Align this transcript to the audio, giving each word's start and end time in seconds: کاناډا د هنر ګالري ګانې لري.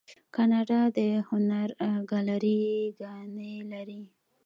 کاناډا 0.35 0.81
د 0.97 0.99
هنر 1.29 1.69
ګالري 2.09 2.61
ګانې 2.99 3.55
لري. 3.71 4.03